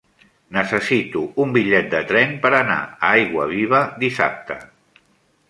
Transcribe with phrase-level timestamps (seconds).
[0.55, 4.59] Necessito un bitllet de tren per anar a Aiguaviva dissabte.